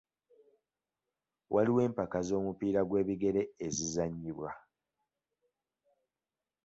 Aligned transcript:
Waliwo 1.53 1.79
empaka 1.87 2.19
z'omupiira 2.27 2.81
gw'ebigere 2.89 3.41
ezizannyibwa. 3.65 4.51